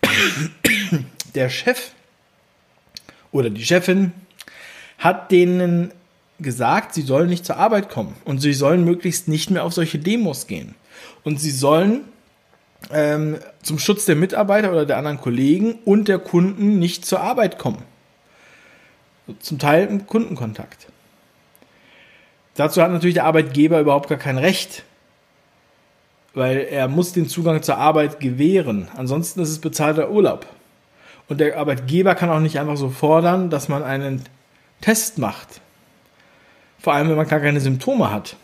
Der 1.35 1.49
Chef 1.49 1.91
oder 3.31 3.49
die 3.49 3.63
Chefin 3.63 4.11
hat 4.97 5.31
denen 5.31 5.93
gesagt, 6.39 6.93
sie 6.93 7.03
sollen 7.03 7.29
nicht 7.29 7.45
zur 7.45 7.55
Arbeit 7.55 7.89
kommen 7.89 8.17
und 8.25 8.39
sie 8.39 8.53
sollen 8.53 8.83
möglichst 8.83 9.29
nicht 9.29 9.49
mehr 9.49 9.63
auf 9.63 9.71
solche 9.71 9.99
Demos 9.99 10.47
gehen. 10.47 10.75
Und 11.23 11.39
sie 11.39 11.51
sollen 11.51 12.01
ähm, 12.89 13.37
zum 13.61 13.79
Schutz 13.79 14.05
der 14.05 14.15
Mitarbeiter 14.15 14.71
oder 14.71 14.85
der 14.85 14.97
anderen 14.97 15.19
Kollegen 15.19 15.79
und 15.85 16.07
der 16.07 16.19
Kunden 16.19 16.79
nicht 16.79 17.05
zur 17.05 17.21
Arbeit 17.21 17.59
kommen. 17.59 17.83
Zum 19.39 19.59
Teil 19.59 19.87
im 19.87 20.07
Kundenkontakt. 20.07 20.87
Dazu 22.55 22.81
hat 22.81 22.91
natürlich 22.91 23.13
der 23.13 23.25
Arbeitgeber 23.25 23.79
überhaupt 23.79 24.09
gar 24.09 24.17
kein 24.17 24.37
Recht, 24.37 24.83
weil 26.33 26.57
er 26.57 26.87
muss 26.87 27.13
den 27.13 27.27
Zugang 27.27 27.61
zur 27.61 27.77
Arbeit 27.77 28.19
gewähren. 28.19 28.87
Ansonsten 28.95 29.41
ist 29.41 29.49
es 29.49 29.59
bezahlter 29.59 30.11
Urlaub. 30.11 30.45
Und 31.29 31.39
der 31.39 31.57
Arbeitgeber 31.57 32.15
kann 32.15 32.29
auch 32.29 32.39
nicht 32.39 32.59
einfach 32.59 32.77
so 32.77 32.89
fordern, 32.89 33.49
dass 33.49 33.69
man 33.69 33.83
einen 33.83 34.23
Test 34.81 35.17
macht. 35.17 35.61
Vor 36.79 36.93
allem, 36.93 37.09
wenn 37.09 37.15
man 37.15 37.27
gar 37.27 37.39
keine 37.39 37.61
Symptome 37.61 38.11
hat. 38.11 38.35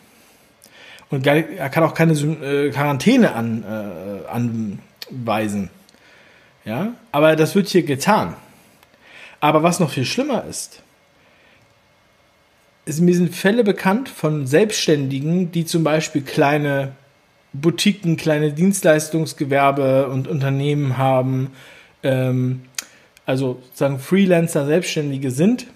Und 1.09 1.25
er 1.25 1.69
kann 1.69 1.83
auch 1.83 1.93
keine 1.93 2.13
äh, 2.13 2.69
Quarantäne 2.69 3.33
an, 3.33 3.63
äh, 3.63 4.27
anweisen. 4.27 5.69
Ja, 6.65 6.93
aber 7.13 7.35
das 7.37 7.55
wird 7.55 7.69
hier 7.69 7.83
getan. 7.83 8.35
Aber 9.39 9.63
was 9.63 9.79
noch 9.79 9.91
viel 9.91 10.05
schlimmer 10.05 10.43
ist, 10.49 10.81
ist 12.85 12.99
mir 12.99 13.15
sind 13.15 13.35
Fälle 13.35 13.63
bekannt 13.63 14.09
von 14.09 14.47
Selbstständigen, 14.47 15.51
die 15.51 15.65
zum 15.65 15.83
Beispiel 15.83 16.21
kleine 16.21 16.93
Boutiquen, 17.53 18.17
kleine 18.17 18.51
Dienstleistungsgewerbe 18.51 20.07
und 20.07 20.27
Unternehmen 20.27 20.97
haben, 20.97 21.51
ähm, 22.03 22.63
also 23.25 23.61
sozusagen 23.63 23.99
Freelancer, 23.99 24.65
Selbstständige 24.65 25.31
sind, 25.31 25.67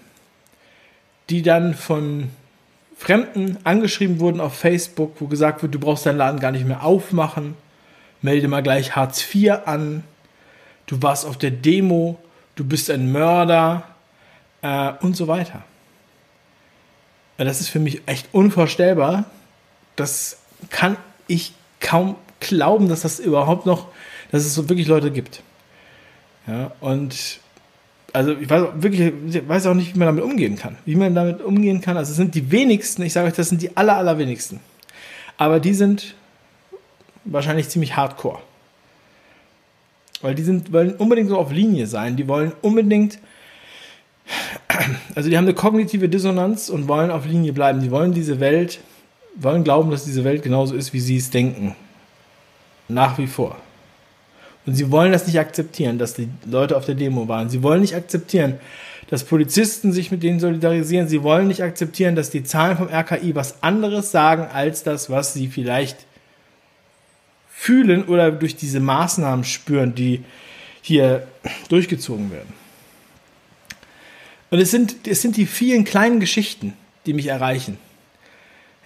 die 1.30 1.42
dann 1.42 1.74
von 1.74 2.30
Fremden 3.02 3.58
angeschrieben 3.64 4.20
wurden 4.20 4.40
auf 4.40 4.54
Facebook, 4.54 5.16
wo 5.18 5.26
gesagt 5.26 5.60
wird, 5.60 5.74
du 5.74 5.80
brauchst 5.80 6.06
deinen 6.06 6.18
Laden 6.18 6.38
gar 6.38 6.52
nicht 6.52 6.64
mehr 6.64 6.84
aufmachen, 6.84 7.56
melde 8.20 8.46
mal 8.46 8.62
gleich 8.62 8.94
Hartz 8.94 9.26
IV 9.34 9.54
an, 9.66 10.04
du 10.86 11.02
warst 11.02 11.26
auf 11.26 11.36
der 11.36 11.50
Demo, 11.50 12.16
du 12.54 12.62
bist 12.64 12.88
ein 12.90 13.10
Mörder 13.10 13.82
äh, 14.62 14.92
und 15.00 15.16
so 15.16 15.26
weiter. 15.26 15.64
Das 17.38 17.60
ist 17.60 17.70
für 17.70 17.80
mich 17.80 18.02
echt 18.06 18.28
unvorstellbar. 18.30 19.24
Das 19.96 20.38
kann 20.70 20.96
ich 21.26 21.54
kaum 21.80 22.14
glauben, 22.38 22.88
dass 22.88 23.00
das 23.00 23.18
überhaupt 23.18 23.66
noch, 23.66 23.88
dass 24.30 24.44
es 24.44 24.54
so 24.54 24.68
wirklich 24.68 24.86
Leute 24.86 25.10
gibt. 25.10 25.42
Ja, 26.46 26.70
und 26.78 27.40
also 28.12 28.32
ich 28.32 28.48
weiß 28.48 28.64
wirklich, 28.74 29.12
ich 29.28 29.48
weiß 29.48 29.66
auch 29.66 29.74
nicht, 29.74 29.94
wie 29.94 29.98
man 29.98 30.06
damit 30.06 30.24
umgehen 30.24 30.56
kann. 30.56 30.76
Wie 30.84 30.96
man 30.96 31.14
damit 31.14 31.40
umgehen 31.40 31.80
kann. 31.80 31.96
Also 31.96 32.10
es 32.10 32.16
sind 32.16 32.34
die 32.34 32.50
wenigsten, 32.50 33.02
ich 33.02 33.12
sage 33.12 33.28
euch, 33.28 33.34
das 33.34 33.48
sind 33.48 33.62
die 33.62 33.76
aller, 33.76 33.96
allerwenigsten. 33.96 34.60
Aber 35.38 35.60
die 35.60 35.74
sind 35.74 36.14
wahrscheinlich 37.24 37.68
ziemlich 37.68 37.96
hardcore. 37.96 38.40
Weil 40.20 40.34
die 40.34 40.42
sind, 40.42 40.72
wollen 40.72 40.94
unbedingt 40.96 41.30
so 41.30 41.38
auf 41.38 41.52
Linie 41.52 41.86
sein. 41.86 42.16
Die 42.16 42.28
wollen 42.28 42.52
unbedingt, 42.60 43.18
also 45.14 45.28
die 45.28 45.36
haben 45.36 45.44
eine 45.44 45.54
kognitive 45.54 46.08
Dissonanz 46.08 46.68
und 46.68 46.88
wollen 46.88 47.10
auf 47.10 47.26
Linie 47.26 47.52
bleiben. 47.52 47.80
Die 47.80 47.90
wollen 47.90 48.12
diese 48.12 48.40
Welt, 48.40 48.80
wollen 49.34 49.64
glauben, 49.64 49.90
dass 49.90 50.04
diese 50.04 50.22
Welt 50.22 50.42
genauso 50.42 50.74
ist, 50.74 50.92
wie 50.92 51.00
sie 51.00 51.16
es 51.16 51.30
denken. 51.30 51.74
Nach 52.88 53.16
wie 53.18 53.26
vor. 53.26 53.56
Und 54.64 54.74
sie 54.74 54.90
wollen 54.90 55.12
das 55.12 55.26
nicht 55.26 55.38
akzeptieren, 55.38 55.98
dass 55.98 56.14
die 56.14 56.28
Leute 56.46 56.76
auf 56.76 56.84
der 56.84 56.94
Demo 56.94 57.26
waren. 57.28 57.48
Sie 57.50 57.62
wollen 57.62 57.80
nicht 57.80 57.96
akzeptieren, 57.96 58.60
dass 59.10 59.24
Polizisten 59.24 59.92
sich 59.92 60.10
mit 60.10 60.22
denen 60.22 60.40
solidarisieren. 60.40 61.08
Sie 61.08 61.22
wollen 61.22 61.48
nicht 61.48 61.62
akzeptieren, 61.62 62.14
dass 62.14 62.30
die 62.30 62.44
Zahlen 62.44 62.76
vom 62.76 62.88
RKI 62.88 63.34
was 63.34 63.62
anderes 63.62 64.10
sagen 64.12 64.46
als 64.52 64.84
das, 64.84 65.10
was 65.10 65.34
sie 65.34 65.48
vielleicht 65.48 66.06
fühlen 67.50 68.04
oder 68.04 68.30
durch 68.30 68.56
diese 68.56 68.80
Maßnahmen 68.80 69.44
spüren, 69.44 69.94
die 69.94 70.24
hier 70.80 71.26
durchgezogen 71.68 72.30
werden. 72.30 72.52
Und 74.50 74.58
es 74.58 74.70
sind, 74.70 75.06
es 75.06 75.22
sind 75.22 75.36
die 75.36 75.46
vielen 75.46 75.84
kleinen 75.84 76.20
Geschichten, 76.20 76.74
die 77.06 77.14
mich 77.14 77.26
erreichen. 77.26 77.78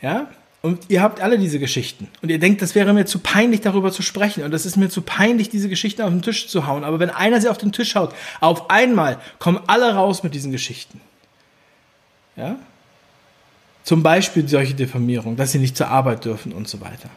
Ja, 0.02 0.28
und 0.66 0.86
ihr 0.88 1.00
habt 1.00 1.20
alle 1.20 1.38
diese 1.38 1.60
Geschichten. 1.60 2.08
Und 2.22 2.28
ihr 2.28 2.40
denkt, 2.40 2.60
das 2.60 2.74
wäre 2.74 2.92
mir 2.92 3.06
zu 3.06 3.20
peinlich, 3.20 3.60
darüber 3.60 3.92
zu 3.92 4.02
sprechen. 4.02 4.42
Und 4.42 4.52
es 4.52 4.66
ist 4.66 4.76
mir 4.76 4.88
zu 4.88 5.00
peinlich, 5.00 5.48
diese 5.48 5.68
Geschichten 5.68 6.02
auf 6.02 6.10
den 6.10 6.22
Tisch 6.22 6.48
zu 6.48 6.66
hauen. 6.66 6.82
Aber 6.82 6.98
wenn 6.98 7.08
einer 7.08 7.40
sie 7.40 7.48
auf 7.48 7.56
den 7.56 7.70
Tisch 7.70 7.94
haut, 7.94 8.12
auf 8.40 8.68
einmal 8.68 9.20
kommen 9.38 9.60
alle 9.68 9.94
raus 9.94 10.24
mit 10.24 10.34
diesen 10.34 10.50
Geschichten. 10.50 11.00
Ja? 12.34 12.56
Zum 13.84 14.02
Beispiel 14.02 14.48
solche 14.48 14.74
Diffamierung, 14.74 15.36
dass 15.36 15.52
sie 15.52 15.60
nicht 15.60 15.76
zur 15.76 15.86
Arbeit 15.86 16.24
dürfen 16.24 16.52
und 16.52 16.66
so 16.66 16.80
weiter. 16.80 17.10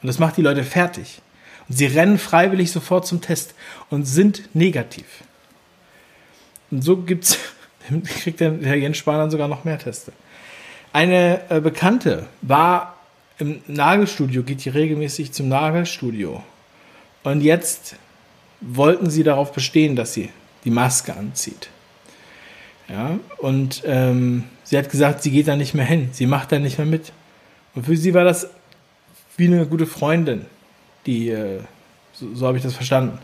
Und 0.00 0.06
das 0.06 0.20
macht 0.20 0.36
die 0.36 0.42
Leute 0.42 0.62
fertig. 0.62 1.20
Und 1.68 1.76
sie 1.76 1.86
rennen 1.86 2.18
freiwillig 2.18 2.70
sofort 2.70 3.04
zum 3.04 3.20
Test 3.20 3.56
und 3.90 4.04
sind 4.04 4.54
negativ. 4.54 5.24
Und 6.70 6.82
so 6.82 6.98
gibt's, 6.98 7.36
kriegt 8.22 8.38
der 8.38 8.56
Herr 8.62 8.76
Jens 8.76 8.96
Spahn 8.96 9.18
dann 9.18 9.32
sogar 9.32 9.48
noch 9.48 9.64
mehr 9.64 9.80
Teste. 9.80 10.12
Eine 10.92 11.42
äh, 11.50 11.60
Bekannte 11.60 12.26
war 12.42 12.96
im 13.38 13.60
Nagelstudio, 13.66 14.42
geht 14.42 14.60
hier 14.60 14.74
regelmäßig 14.74 15.32
zum 15.32 15.48
Nagelstudio. 15.48 16.42
Und 17.22 17.42
jetzt 17.42 17.96
wollten 18.60 19.10
sie 19.10 19.22
darauf 19.22 19.52
bestehen, 19.52 19.96
dass 19.96 20.14
sie 20.14 20.30
die 20.64 20.70
Maske 20.70 21.14
anzieht. 21.14 21.68
Ja, 22.88 23.18
und 23.36 23.82
ähm, 23.84 24.44
sie 24.64 24.78
hat 24.78 24.90
gesagt, 24.90 25.22
sie 25.22 25.30
geht 25.30 25.46
da 25.46 25.56
nicht 25.56 25.74
mehr 25.74 25.84
hin, 25.84 26.08
sie 26.12 26.26
macht 26.26 26.52
da 26.52 26.58
nicht 26.58 26.78
mehr 26.78 26.86
mit. 26.86 27.12
Und 27.74 27.84
für 27.84 27.96
sie 27.96 28.14
war 28.14 28.24
das 28.24 28.48
wie 29.36 29.46
eine 29.46 29.66
gute 29.66 29.86
Freundin, 29.86 30.46
die, 31.04 31.28
äh, 31.28 31.60
so, 32.12 32.34
so 32.34 32.46
habe 32.46 32.56
ich 32.56 32.64
das 32.64 32.74
verstanden. 32.74 33.18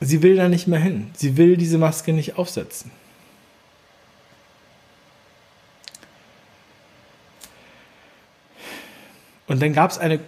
Sie 0.00 0.22
will 0.22 0.36
da 0.36 0.48
nicht 0.48 0.68
mehr 0.68 0.78
hin. 0.78 1.10
Sie 1.14 1.36
will 1.36 1.56
diese 1.56 1.78
Maske 1.78 2.12
nicht 2.12 2.38
aufsetzen. 2.38 2.92
Und 9.48 9.60
dann 9.62 9.72
gab 9.72 9.90
es 9.90 9.98
eine 9.98 10.20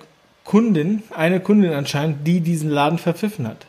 Kundin, 0.45 1.03
eine 1.15 1.41
Kundin 1.41 1.73
anscheinend, 1.73 2.27
die 2.27 2.41
diesen 2.41 2.71
Laden 2.71 2.99
verpfiffen 2.99 3.47
hat. 3.47 3.67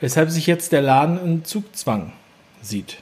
Weshalb 0.00 0.30
sich 0.30 0.46
jetzt 0.46 0.72
der 0.72 0.82
Laden 0.82 1.18
in 1.24 1.44
Zugzwang 1.44 2.12
sieht. 2.60 2.98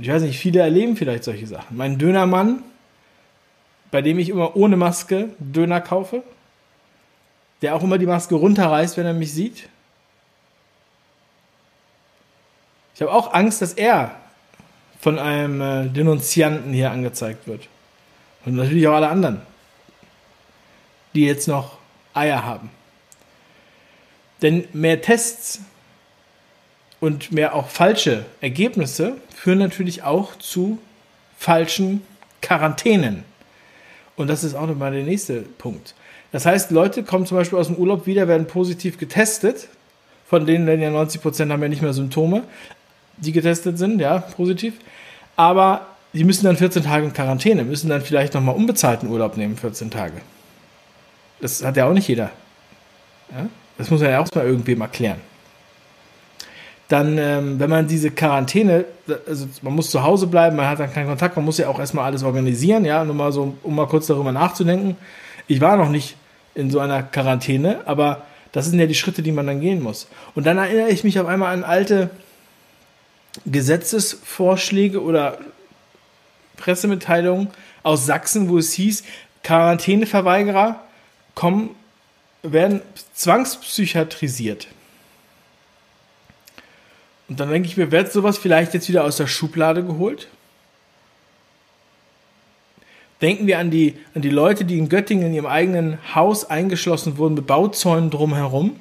Ich 0.00 0.08
weiß 0.08 0.22
nicht, 0.22 0.38
viele 0.38 0.60
erleben 0.60 0.96
vielleicht 0.96 1.24
solche 1.24 1.46
Sachen. 1.46 1.76
Mein 1.76 1.98
Dönermann, 1.98 2.62
bei 3.90 4.02
dem 4.02 4.18
ich 4.18 4.28
immer 4.28 4.54
ohne 4.56 4.76
Maske 4.76 5.30
Döner 5.38 5.80
kaufe, 5.80 6.22
der 7.62 7.74
auch 7.74 7.82
immer 7.82 7.98
die 7.98 8.06
Maske 8.06 8.34
runterreißt, 8.34 8.96
wenn 8.96 9.06
er 9.06 9.14
mich 9.14 9.32
sieht. 9.32 9.68
Ich 12.94 13.02
habe 13.02 13.12
auch 13.12 13.32
Angst, 13.32 13.62
dass 13.62 13.72
er 13.72 14.14
von 15.00 15.18
einem 15.18 15.60
äh, 15.60 15.88
Denunzianten 15.88 16.72
hier 16.72 16.90
angezeigt 16.90 17.46
wird. 17.46 17.68
Und 18.48 18.56
natürlich 18.56 18.88
auch 18.88 18.94
alle 18.94 19.08
anderen, 19.08 19.42
die 21.14 21.26
jetzt 21.26 21.48
noch 21.48 21.76
Eier 22.14 22.46
haben. 22.46 22.70
Denn 24.40 24.64
mehr 24.72 25.02
Tests 25.02 25.60
und 26.98 27.30
mehr 27.30 27.54
auch 27.54 27.68
falsche 27.68 28.24
Ergebnisse 28.40 29.18
führen 29.36 29.58
natürlich 29.58 30.02
auch 30.02 30.34
zu 30.36 30.78
falschen 31.36 32.02
Quarantänen. 32.40 33.22
Und 34.16 34.28
das 34.28 34.44
ist 34.44 34.54
auch 34.54 34.66
nochmal 34.66 34.92
der 34.92 35.04
nächste 35.04 35.42
Punkt. 35.42 35.94
Das 36.32 36.46
heißt, 36.46 36.70
Leute 36.70 37.02
kommen 37.02 37.26
zum 37.26 37.36
Beispiel 37.36 37.58
aus 37.58 37.66
dem 37.66 37.76
Urlaub 37.76 38.06
wieder, 38.06 38.28
werden 38.28 38.46
positiv 38.46 38.96
getestet. 38.96 39.68
Von 40.26 40.46
denen 40.46 40.66
dann 40.66 40.80
ja 40.80 40.90
90 40.90 41.20
Prozent 41.20 41.52
haben 41.52 41.60
ja 41.60 41.68
nicht 41.68 41.82
mehr 41.82 41.92
Symptome, 41.92 42.44
die 43.18 43.32
getestet 43.32 43.76
sind, 43.76 44.00
ja, 44.00 44.18
positiv. 44.20 44.74
Aber 45.36 45.97
die 46.12 46.24
müssen 46.24 46.44
dann 46.44 46.56
14 46.56 46.84
Tage 46.84 47.06
in 47.06 47.12
Quarantäne, 47.12 47.64
müssen 47.64 47.88
dann 47.90 48.00
vielleicht 48.00 48.34
nochmal 48.34 48.54
unbezahlten 48.54 49.08
Urlaub 49.08 49.36
nehmen, 49.36 49.56
14 49.56 49.90
Tage. 49.90 50.20
Das 51.40 51.62
hat 51.64 51.76
ja 51.76 51.86
auch 51.86 51.92
nicht 51.92 52.08
jeder. 52.08 52.30
Ja? 53.30 53.46
Das 53.76 53.90
muss 53.90 54.00
man 54.00 54.10
ja 54.10 54.20
auch 54.20 54.28
mal 54.34 54.44
irgendwem 54.46 54.80
erklären. 54.80 55.20
Dann, 56.88 57.18
ähm, 57.18 57.60
wenn 57.60 57.68
man 57.68 57.86
diese 57.86 58.10
Quarantäne, 58.10 58.86
also 59.26 59.46
man 59.60 59.74
muss 59.74 59.90
zu 59.90 60.02
Hause 60.02 60.26
bleiben, 60.26 60.56
man 60.56 60.66
hat 60.66 60.80
dann 60.80 60.92
keinen 60.92 61.06
Kontakt, 61.06 61.36
man 61.36 61.44
muss 61.44 61.58
ja 61.58 61.68
auch 61.68 61.78
erstmal 61.78 62.06
alles 62.06 62.22
organisieren, 62.22 62.86
ja, 62.86 63.04
nur 63.04 63.14
mal 63.14 63.30
so, 63.30 63.54
um 63.62 63.74
mal 63.74 63.86
kurz 63.86 64.06
darüber 64.06 64.32
nachzudenken. 64.32 64.96
Ich 65.46 65.60
war 65.60 65.76
noch 65.76 65.90
nicht 65.90 66.16
in 66.54 66.70
so 66.70 66.80
einer 66.80 67.02
Quarantäne, 67.02 67.80
aber 67.84 68.22
das 68.52 68.66
sind 68.66 68.80
ja 68.80 68.86
die 68.86 68.94
Schritte, 68.94 69.22
die 69.22 69.32
man 69.32 69.46
dann 69.46 69.60
gehen 69.60 69.82
muss. 69.82 70.08
Und 70.34 70.46
dann 70.46 70.56
erinnere 70.56 70.88
ich 70.88 71.04
mich 71.04 71.20
auf 71.20 71.26
einmal 71.26 71.52
an 71.52 71.62
alte 71.62 72.08
Gesetzesvorschläge 73.44 75.02
oder 75.02 75.38
Pressemitteilung 76.58 77.50
aus 77.82 78.04
Sachsen, 78.04 78.50
wo 78.50 78.58
es 78.58 78.72
hieß, 78.74 79.04
Quarantäneverweigerer 79.42 80.82
kommen, 81.34 81.74
werden 82.42 82.82
zwangspsychiatrisiert. 83.14 84.68
Und 87.28 87.40
dann 87.40 87.50
denke 87.50 87.68
ich 87.68 87.76
mir, 87.76 87.90
wird 87.90 88.12
sowas 88.12 88.38
vielleicht 88.38 88.74
jetzt 88.74 88.88
wieder 88.88 89.04
aus 89.04 89.16
der 89.16 89.26
Schublade 89.26 89.84
geholt? 89.84 90.28
Denken 93.20 93.46
wir 93.46 93.58
an 93.58 93.70
die, 93.70 93.98
an 94.14 94.22
die 94.22 94.30
Leute, 94.30 94.64
die 94.64 94.78
in 94.78 94.88
Göttingen 94.88 95.26
in 95.26 95.34
ihrem 95.34 95.46
eigenen 95.46 95.98
Haus 96.14 96.44
eingeschlossen 96.44 97.18
wurden 97.18 97.34
mit 97.34 97.46
Bauzäunen 97.46 98.10
drumherum. 98.10 98.78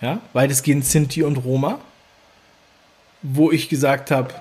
Ja, 0.00 0.20
weitestgehend 0.32 0.84
Sinti 0.84 1.22
und 1.22 1.36
Roma. 1.36 1.78
Wo 3.22 3.50
ich 3.50 3.68
gesagt 3.68 4.10
habe, 4.10 4.34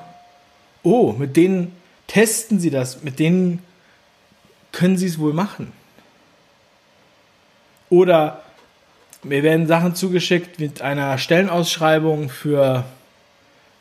oh, 0.83 1.13
mit 1.13 1.35
denen 1.35 1.75
testen 2.07 2.59
sie 2.59 2.69
das, 2.69 3.03
mit 3.03 3.19
denen 3.19 3.61
können 4.71 4.97
sie 4.97 5.07
es 5.07 5.19
wohl 5.19 5.33
machen. 5.33 5.71
Oder 7.89 8.43
mir 9.23 9.43
werden 9.43 9.67
Sachen 9.67 9.95
zugeschickt 9.95 10.59
mit 10.59 10.81
einer 10.81 11.17
Stellenausschreibung 11.17 12.29
für 12.29 12.85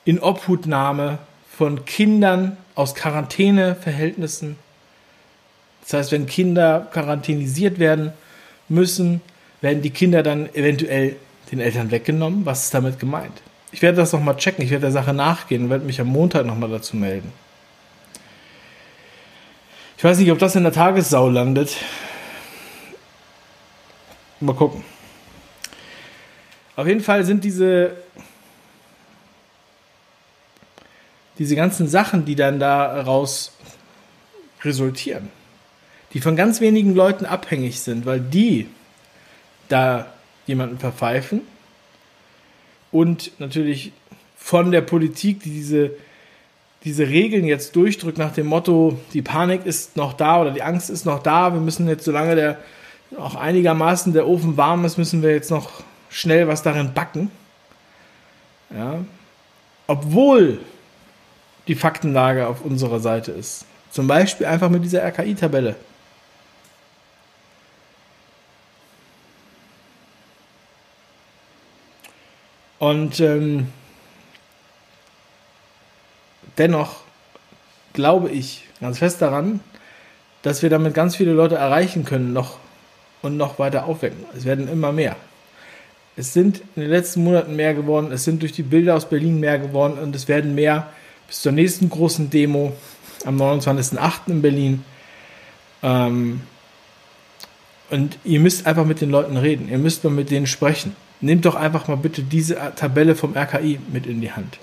Inobhutnahme 0.05 1.19
von 1.57 1.85
Kindern 1.85 2.57
aus 2.75 2.95
Quarantäneverhältnissen. 2.95 4.57
Das 5.83 5.93
heißt, 5.93 6.13
wenn 6.13 6.27
Kinder 6.27 6.89
quarantänisiert 6.93 7.79
werden 7.79 8.13
müssen, 8.69 9.21
werden 9.61 9.83
die 9.83 9.91
Kinder 9.91 10.23
dann 10.23 10.53
eventuell 10.55 11.17
den 11.51 11.61
Eltern 11.61 11.91
weggenommen. 11.91 12.45
Was 12.45 12.65
ist 12.65 12.75
damit 12.75 12.99
gemeint? 12.99 13.41
Ich 13.77 13.83
werde 13.83 13.99
das 13.99 14.11
nochmal 14.15 14.39
checken, 14.39 14.65
ich 14.65 14.71
werde 14.71 14.87
der 14.87 14.91
Sache 14.91 15.13
nachgehen 15.13 15.65
und 15.65 15.71
werde 15.71 15.85
mich 15.85 16.01
am 16.01 16.07
Montag 16.07 16.47
nochmal 16.47 16.71
dazu 16.71 16.97
melden. 16.97 17.31
Ich 19.99 20.03
weiß 20.03 20.17
nicht, 20.17 20.33
ob 20.33 20.39
das 20.39 20.57
in 20.57 20.63
der 20.63 20.73
Tagessau 20.73 21.29
landet. 21.29 21.77
Mal 24.41 24.55
gucken. 24.55 24.83
Auf 26.75 26.87
jeden 26.87 27.03
Fall 27.03 27.27
sind 27.27 27.45
diese, 27.45 27.99
diese 31.37 31.55
ganzen 31.55 31.87
Sachen, 31.87 32.25
die 32.25 32.35
dann 32.35 32.59
daraus 32.59 33.53
resultieren, 34.65 35.29
die 36.15 36.23
von 36.23 36.35
ganz 36.35 36.63
wenigen 36.63 36.95
Leuten 36.95 37.27
abhängig 37.27 37.81
sind, 37.81 38.07
weil 38.07 38.21
die 38.21 38.71
da 39.69 40.07
jemanden 40.47 40.79
verpfeifen 40.79 41.43
und 42.97 43.33
natürlich 43.39 43.93
von 44.39 44.73
der 44.73 44.81
Politik, 44.81 45.43
die 45.43 45.51
diese, 45.51 45.91
diese 46.85 47.07
Regeln 47.09 47.45
jetzt 47.45 47.77
durchdrückt 47.77 48.17
nach 48.17 48.33
dem 48.33 48.47
Motto, 48.47 48.99
die 49.13 49.21
Panik 49.21 49.67
ist 49.67 49.97
noch 49.97 50.15
da 50.15 50.41
oder 50.41 50.51
die 50.51 50.63
Angst 50.63 50.89
ist 50.89 51.05
noch 51.05 51.23
da, 51.23 51.53
wir 51.53 51.61
müssen 51.61 51.89
jetzt, 51.89 52.05
solange 52.05 52.37
der 52.37 52.59
auch 53.19 53.35
einigermaßen 53.35 54.15
der 54.15 54.27
Ofen 54.27 54.57
warm 54.57 54.85
ist, 54.85 54.97
müssen 54.97 55.23
wir 55.23 55.31
jetzt 55.31 55.51
noch 55.51 55.83
schnell 56.09 56.49
was 56.49 56.63
darin 56.63 56.95
backen. 56.95 57.31
Ja. 58.75 59.05
Obwohl 59.87 60.59
die 61.69 61.75
Faktenlage 61.75 62.47
auf 62.47 62.65
unserer 62.65 63.01
Seite 63.01 63.31
ist. 63.33 63.67
Zum 63.91 64.07
Beispiel 64.07 64.47
einfach 64.47 64.71
mit 64.71 64.85
dieser 64.85 65.03
RKI-Tabelle. 65.05 65.77
Und 72.79 73.21
ähm, 73.21 73.69
dennoch 76.59 77.01
glaube 77.93 78.31
ich 78.31 78.65
ganz 78.81 78.99
fest 78.99 79.23
daran, 79.23 79.61
dass 80.43 80.63
wir 80.63 80.71
damit 80.71 80.95
ganz 80.95 81.17
viele 81.17 81.33
Leute 81.33 81.57
erreichen 81.57 82.05
können 82.05 82.33
noch 82.33 82.59
und 83.23 83.37
noch 83.37 83.59
weiter 83.59 83.87
aufwecken. 83.87 84.25
Es 84.37 84.45
werden 84.45 84.69
immer 84.69 84.93
mehr. 84.93 85.17
Es 86.17 86.33
sind 86.33 86.63
in 86.77 86.83
den 86.83 86.91
letzten 86.91 87.25
Monaten 87.25 87.57
mehr 87.57 87.75
geworden, 87.75 88.11
es 88.13 88.25
sind 88.25 88.43
durch 88.43 88.53
die 88.53 88.63
Bilder 88.63 88.95
aus 88.95 89.09
Berlin 89.09 89.41
mehr 89.41 89.59
geworden 89.59 89.99
und 89.99 90.15
es 90.15 90.29
werden 90.29 90.55
mehr 90.55 90.89
bis 91.27 91.43
zur 91.43 91.53
nächsten 91.53 91.91
großen 91.91 92.31
Demo 92.31 92.73
am 93.25 93.41
29.08. 93.41 94.13
in 94.29 94.43
Berlin. 94.43 94.85
Ähm, 95.83 96.41
und 97.91 98.19
ihr 98.25 98.41
müsst 98.41 98.67
einfach 98.67 98.85
mit 98.85 99.01
den 99.01 99.11
Leuten 99.11 99.37
reden, 99.37 99.69
ihr 99.69 99.79
müsst 99.79 100.05
mal 100.05 100.11
mit 100.11 100.31
denen 100.31 100.47
sprechen. 100.47 100.97
Nehmt 101.21 101.45
doch 101.45 101.55
einfach 101.55 101.89
mal 101.89 101.97
bitte 101.97 102.23
diese 102.23 102.75
Tabelle 102.77 103.17
vom 103.17 103.37
RKI 103.37 103.81
mit 103.89 104.07
in 104.07 104.21
die 104.21 104.33
Hand. 104.33 104.59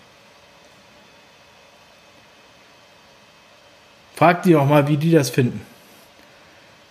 Fragt 4.16 4.46
die 4.46 4.56
auch 4.56 4.68
mal, 4.68 4.88
wie 4.88 4.98
die 4.98 5.12
das 5.12 5.30
finden. 5.30 5.62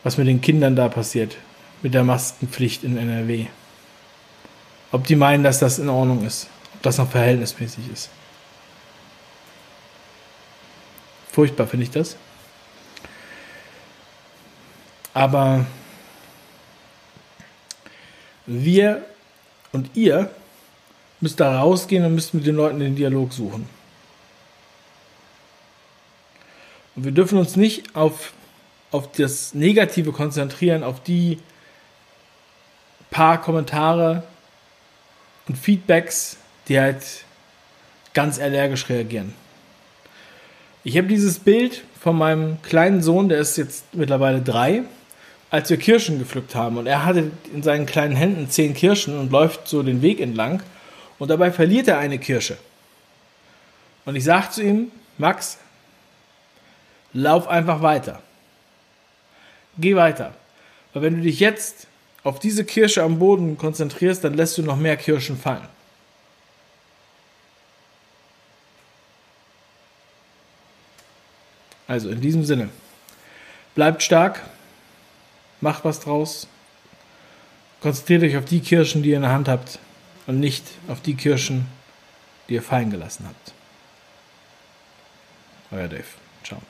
Was 0.02 0.18
mit 0.18 0.26
den 0.26 0.40
Kindern 0.40 0.74
da 0.74 0.88
passiert. 0.88 1.36
Mit 1.82 1.94
der 1.94 2.02
Maskenpflicht 2.02 2.82
in 2.82 2.96
NRW. 2.96 3.46
Ob 4.90 5.06
die 5.06 5.16
meinen, 5.16 5.44
dass 5.44 5.60
das 5.60 5.78
in 5.78 5.88
Ordnung 5.88 6.26
ist. 6.26 6.48
Ob 6.74 6.82
das 6.82 6.98
noch 6.98 7.10
verhältnismäßig 7.10 7.84
ist. 7.92 8.10
Furchtbar 11.30 11.66
finde 11.66 11.84
ich 11.84 11.90
das. 11.90 12.16
Aber 15.14 15.64
wir 18.46 19.04
und 19.72 19.90
ihr 19.94 20.30
müsst 21.20 21.40
da 21.40 21.60
rausgehen 21.60 22.04
und 22.04 22.14
müsst 22.14 22.34
mit 22.34 22.46
den 22.46 22.56
Leuten 22.56 22.80
den 22.80 22.96
Dialog 22.96 23.32
suchen. 23.32 23.68
Und 26.94 27.04
wir 27.04 27.12
dürfen 27.12 27.38
uns 27.38 27.56
nicht 27.56 27.96
auf, 27.96 28.32
auf 28.90 29.10
das 29.12 29.54
Negative 29.54 30.12
konzentrieren, 30.12 30.82
auf 30.82 31.02
die 31.02 31.38
paar 33.10 33.40
Kommentare, 33.40 34.24
und 35.48 35.58
Feedbacks, 35.58 36.36
die 36.68 36.78
halt 36.78 37.02
ganz 38.14 38.38
allergisch 38.38 38.88
reagieren. 38.88 39.34
Ich 40.84 40.96
habe 40.96 41.08
dieses 41.08 41.38
Bild 41.38 41.84
von 42.00 42.16
meinem 42.16 42.60
kleinen 42.62 43.02
Sohn, 43.02 43.28
der 43.28 43.38
ist 43.38 43.56
jetzt 43.56 43.94
mittlerweile 43.94 44.40
drei, 44.42 44.82
als 45.52 45.68
wir 45.68 45.76
Kirschen 45.76 46.18
gepflückt 46.18 46.54
haben. 46.54 46.78
Und 46.78 46.86
er 46.86 47.04
hatte 47.04 47.30
in 47.52 47.62
seinen 47.62 47.84
kleinen 47.84 48.16
Händen 48.16 48.48
zehn 48.48 48.72
Kirschen 48.72 49.18
und 49.18 49.30
läuft 49.30 49.68
so 49.68 49.82
den 49.82 50.00
Weg 50.00 50.18
entlang. 50.18 50.62
Und 51.18 51.28
dabei 51.28 51.52
verliert 51.52 51.88
er 51.88 51.98
eine 51.98 52.18
Kirsche. 52.18 52.56
Und 54.06 54.16
ich 54.16 54.24
sage 54.24 54.48
zu 54.48 54.62
ihm, 54.62 54.90
Max, 55.18 55.58
lauf 57.12 57.48
einfach 57.48 57.82
weiter. 57.82 58.22
Geh 59.76 59.94
weiter. 59.94 60.32
Weil 60.94 61.02
wenn 61.02 61.16
du 61.16 61.20
dich 61.20 61.38
jetzt 61.38 61.86
auf 62.24 62.40
diese 62.40 62.64
Kirsche 62.64 63.02
am 63.02 63.18
Boden 63.18 63.58
konzentrierst, 63.58 64.24
dann 64.24 64.32
lässt 64.32 64.56
du 64.56 64.62
noch 64.62 64.76
mehr 64.76 64.96
Kirschen 64.96 65.36
fallen. 65.36 65.68
Also 71.86 72.08
in 72.08 72.22
diesem 72.22 72.42
Sinne, 72.42 72.70
bleibt 73.74 74.02
stark, 74.02 74.40
macht 75.62 75.84
was 75.84 76.00
draus, 76.00 76.46
konzentriert 77.80 78.22
euch 78.22 78.36
auf 78.36 78.44
die 78.44 78.60
Kirschen, 78.60 79.02
die 79.02 79.10
ihr 79.10 79.16
in 79.16 79.22
der 79.22 79.32
Hand 79.32 79.48
habt 79.48 79.78
und 80.26 80.40
nicht 80.40 80.64
auf 80.88 81.00
die 81.00 81.14
Kirschen, 81.14 81.66
die 82.48 82.54
ihr 82.54 82.62
fallen 82.62 82.90
gelassen 82.90 83.26
habt. 83.26 83.52
Euer 85.70 85.88
Dave. 85.88 86.04
Ciao. 86.44 86.60